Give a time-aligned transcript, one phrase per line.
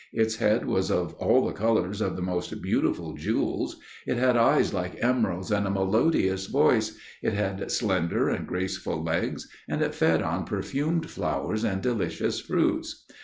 [0.13, 3.77] Its head was of all the colours of the most beautiful jewels;
[4.07, 9.47] it had eyes like emeralds, and a melodious voice; it had slender and graceful legs,
[9.69, 13.05] and it fed on perfumed flowers and delicious fruits.